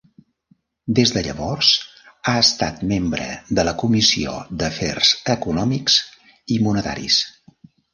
Des 0.99 1.11
de 1.17 1.21
llavors 1.27 1.69
ha 2.31 2.33
estat 2.45 2.81
membre 2.93 3.29
de 3.61 3.69
la 3.71 3.77
Comissió 3.85 4.37
d'Afers 4.59 5.15
Econòmics 5.39 6.05
i 6.59 6.63
Monetaris. 6.69 7.25